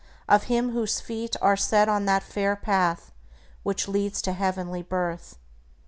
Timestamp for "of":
0.27-0.45